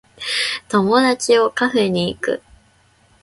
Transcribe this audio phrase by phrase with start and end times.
[0.67, 2.41] 友達をカフェに行く